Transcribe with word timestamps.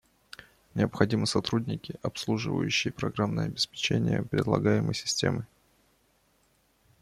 Необходимы 0.73 1.27
сотрудники, 1.27 1.99
обслуживающие 2.01 2.91
программное 2.91 3.45
обеспечение 3.45 4.23
предлагаемой 4.23 4.95
системы 4.95 5.45